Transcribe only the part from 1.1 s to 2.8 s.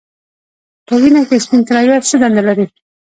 کې سپین کرویات څه دنده لري